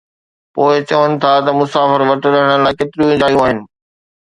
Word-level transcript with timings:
پوءِ 0.53 0.73
چون 0.89 1.09
ٿا 1.21 1.33
ته 1.45 1.51
مسافر 1.59 2.01
وٽ 2.09 2.21
رهڻ 2.33 2.59
لاءِ 2.65 2.75
ڪيتريون 2.79 3.09
ئي 3.13 3.17
جايون 3.23 3.47
آهن 3.49 3.59